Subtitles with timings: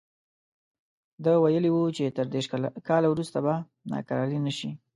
[1.23, 2.47] ده ویلي وو چې تر دېرش
[2.87, 3.53] کاله وروسته به
[3.91, 4.69] ناکراري نه شي.